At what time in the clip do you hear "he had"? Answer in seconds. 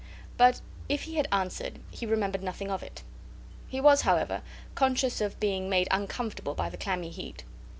1.03-1.27